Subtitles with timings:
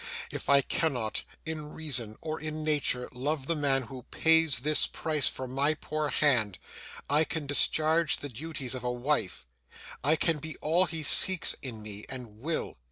[0.31, 5.27] If I cannot, in reason or in nature, love the man who pays this price
[5.27, 6.57] for my poor hand,
[7.07, 9.45] I can discharge the duties of a wife:
[10.03, 12.79] I can be all he seeks in me, and will.